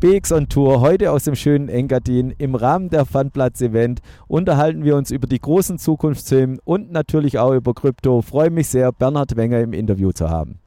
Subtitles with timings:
[0.00, 2.32] BX on Tour, heute aus dem schönen Engadin.
[2.38, 7.74] Im Rahmen der Funplatz-Event unterhalten wir uns über die großen Zukunftsthemen und natürlich auch über
[7.74, 8.22] Krypto.
[8.22, 10.60] Freue mich sehr, Bernhard Wenger im Interview zu haben.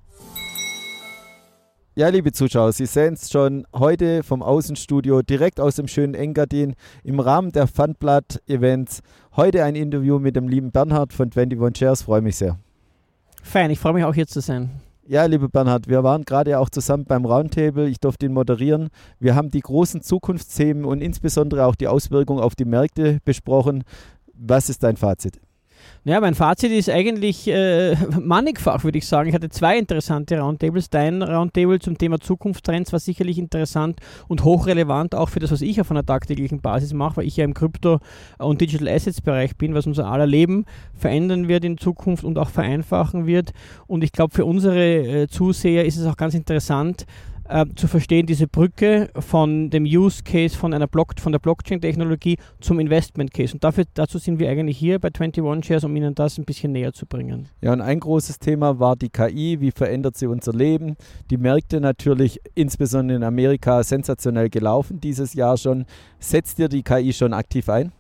[1.96, 6.76] Ja, liebe Zuschauer, Sie sehen es schon heute vom Außenstudio direkt aus dem schönen Engadin
[7.06, 9.00] im Rahmen der Funblatt-Events.
[9.38, 12.02] Heute ein Interview mit dem lieben Bernhard von 21 Shares.
[12.02, 12.60] Freue mich sehr.
[13.42, 14.72] Fein, ich freue mich auch hier zu sein.
[15.12, 17.90] Ja, liebe Bernhard, wir waren gerade auch zusammen beim Roundtable.
[17.90, 18.88] Ich durfte ihn moderieren.
[19.20, 23.84] Wir haben die großen Zukunftsthemen und insbesondere auch die Auswirkungen auf die Märkte besprochen.
[24.34, 25.42] Was ist dein Fazit?
[26.04, 29.30] Ja, mein Fazit ist eigentlich äh, mannigfach, würde ich sagen.
[29.30, 30.90] Ich hatte zwei interessante Roundtables.
[30.90, 35.80] Dein Roundtable zum Thema Zukunftstrends war sicherlich interessant und hochrelevant auch für das, was ich
[35.80, 38.00] auf einer tagtäglichen Basis mache, weil ich ja im Krypto-
[38.40, 40.66] und Digital Assets Bereich bin, was unser aller Leben
[40.96, 43.52] verändern wird in Zukunft und auch vereinfachen wird.
[43.86, 47.06] Und ich glaube, für unsere äh, Zuseher ist es auch ganz interessant,
[47.52, 52.38] äh, zu verstehen, diese Brücke von dem Use Case von, einer Block, von der Blockchain-Technologie
[52.60, 53.54] zum Investment Case.
[53.54, 56.72] Und dafür, dazu sind wir eigentlich hier bei 21 Shares, um Ihnen das ein bisschen
[56.72, 57.50] näher zu bringen.
[57.62, 59.60] Ja, und ein großes Thema war die KI.
[59.60, 60.96] Wie verändert sie unser Leben?
[61.30, 65.86] Die Märkte natürlich, insbesondere in Amerika, sensationell gelaufen dieses Jahr schon.
[66.20, 67.92] Setzt ihr die KI schon aktiv ein?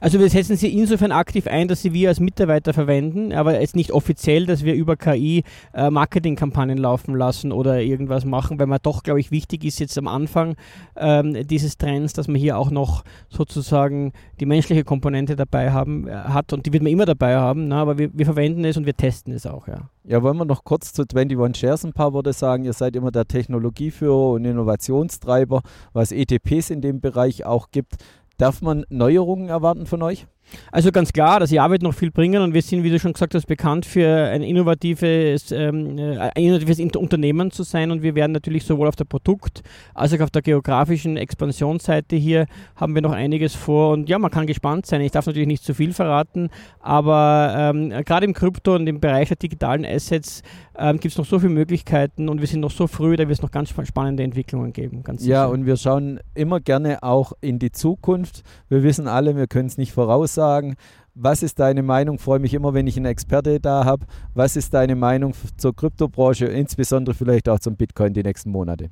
[0.00, 3.74] Also wir setzen sie insofern aktiv ein, dass sie wir als Mitarbeiter verwenden, aber es
[3.74, 8.78] nicht offiziell, dass wir über KI äh, Marketingkampagnen laufen lassen oder irgendwas machen, weil man
[8.82, 10.56] doch, glaube ich, wichtig ist jetzt am Anfang
[10.96, 16.12] ähm, dieses Trends, dass man hier auch noch sozusagen die menschliche Komponente dabei haben äh,
[16.12, 18.86] hat und die wird man immer dabei haben, na, aber wir, wir verwenden es und
[18.86, 19.88] wir testen es auch, ja.
[20.06, 22.66] Ja, wollen wir noch kurz zu 21 Shares ein paar Worte sagen.
[22.66, 25.62] Ihr seid immer der Technologieführer und Innovationstreiber,
[25.94, 27.94] was ETPs in dem Bereich auch gibt.
[28.36, 30.26] Darf man Neuerungen erwarten von euch?
[30.70, 33.12] Also ganz klar, das Jahr wird noch viel bringen und wir sind, wie du schon
[33.12, 38.14] gesagt hast, bekannt für ein innovatives, ähm, äh, ein innovatives Unternehmen zu sein und wir
[38.14, 39.62] werden natürlich sowohl auf der Produkt-
[39.94, 44.30] als auch auf der geografischen Expansionsseite hier haben wir noch einiges vor und ja, man
[44.30, 45.00] kann gespannt sein.
[45.00, 49.28] Ich darf natürlich nicht zu viel verraten, aber ähm, gerade im Krypto und im Bereich
[49.28, 50.42] der digitalen Assets
[50.76, 53.38] ähm, gibt es noch so viele Möglichkeiten und wir sind noch so früh, da wird
[53.38, 55.02] es noch ganz spannende Entwicklungen geben.
[55.20, 58.42] ja, und wir schauen immer gerne auch in die Zukunft.
[58.68, 59.92] Wir wissen alle, wir können es nicht
[60.34, 60.76] voraussagen.
[61.16, 62.18] Was ist deine Meinung?
[62.18, 64.06] Freue mich immer, wenn ich einen Experte da habe.
[64.34, 68.90] Was ist deine Meinung zur Kryptobranche, insbesondere vielleicht auch zum Bitcoin die nächsten Monate?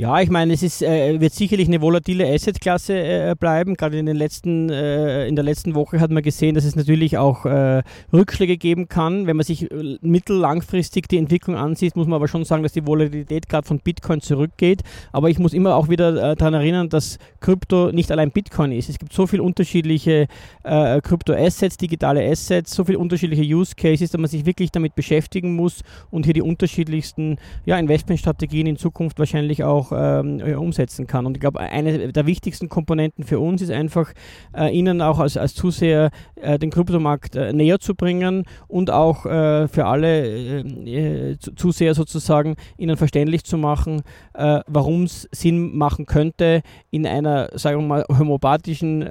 [0.00, 3.74] Ja, ich meine, es ist, äh, wird sicherlich eine volatile Assetklasse äh, bleiben.
[3.74, 7.18] Gerade in, den letzten, äh, in der letzten Woche hat man gesehen, dass es natürlich
[7.18, 7.82] auch äh,
[8.12, 9.26] Rückschläge geben kann.
[9.26, 12.86] Wenn man sich äh, mittellangfristig die Entwicklung ansieht, muss man aber schon sagen, dass die
[12.86, 14.84] Volatilität gerade von Bitcoin zurückgeht.
[15.10, 18.88] Aber ich muss immer auch wieder äh, daran erinnern, dass Krypto nicht allein Bitcoin ist.
[18.88, 20.28] Es gibt so viele unterschiedliche
[20.62, 25.82] Krypto-Assets, digitale Assets, so viele unterschiedliche Use Cases, dass man sich wirklich damit beschäftigen muss
[26.10, 31.26] und hier die unterschiedlichsten ja, Investmentstrategien in Zukunft wahrscheinlich auch auch ähm, umsetzen kann.
[31.26, 34.12] Und ich glaube, eine der wichtigsten Komponenten für uns ist einfach,
[34.56, 39.26] äh, Ihnen auch als, als Zuseher äh, den Kryptomarkt äh, näher zu bringen und auch
[39.26, 44.02] äh, für alle äh, äh, Zuseher sozusagen Ihnen verständlich zu machen,
[44.66, 49.06] warum es Sinn machen könnte, in einer, sagen wir mal, homöopathischen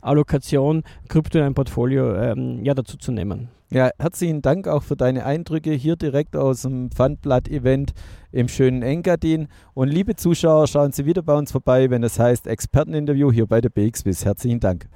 [0.00, 3.48] Allokation Krypto in ein Portfolio ähm, ja, dazu zu nehmen.
[3.72, 7.94] Ja, herzlichen Dank auch für deine Eindrücke hier direkt aus dem Pfandblatt-Event
[8.30, 9.48] im schönen Engadin.
[9.72, 13.62] Und liebe Zuschauer, schauen Sie wieder bei uns vorbei, wenn es heißt Experteninterview hier bei
[13.62, 14.26] der BXWIS.
[14.26, 14.90] Herzlichen Dank.